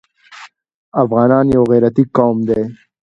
[1.03, 2.61] افغانان يو غيرتي قوم دی.